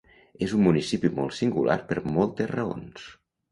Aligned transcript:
És 0.45 0.55
un 0.59 0.63
municipi 0.67 1.11
molt 1.19 1.37
singular 1.41 1.77
per 1.93 2.01
moltes 2.17 2.53
raons. 2.57 3.07